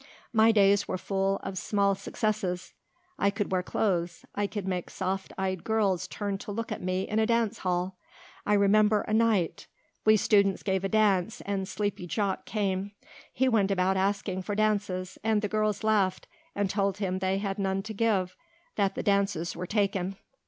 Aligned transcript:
My 0.33 0.51
days 0.51 0.87
were 0.87 0.97
full 0.97 1.37
of 1.43 1.59
small 1.59 1.93
successes. 1.93 2.73
I 3.19 3.29
could 3.29 3.51
wear 3.51 3.61
clothes. 3.61 4.25
I 4.33 4.47
could 4.47 4.67
make 4.67 4.89
soft 4.89 5.31
eyed 5.37 5.63
girls 5.63 6.07
turn 6.07 6.39
to 6.39 6.51
look 6.51 6.71
at 6.71 6.81
me 6.81 7.03
in 7.07 7.19
a 7.19 7.27
dance 7.27 7.59
hall. 7.59 7.97
I 8.43 8.55
remember 8.55 9.01
a 9.01 9.13
night. 9.13 9.67
We 10.03 10.17
students 10.17 10.63
gave 10.63 10.83
a 10.83 10.89
dance 10.89 11.41
and 11.41 11.67
Sleepy 11.67 12.07
Jock 12.07 12.45
came. 12.45 12.93
He 13.31 13.47
went 13.47 13.69
about 13.69 13.95
asking 13.95 14.41
for 14.41 14.55
dances 14.55 15.19
and 15.23 15.43
the 15.43 15.47
girls 15.47 15.83
laughed 15.83 16.25
and 16.55 16.67
told 16.67 16.97
him 16.97 17.19
they 17.19 17.37
had 17.37 17.59
none 17.59 17.83
to 17.83 17.93
give, 17.93 18.35
that 18.77 18.95
the 18.95 19.03
dances 19.03 19.55
were 19.55 19.67
taken. 19.67 20.15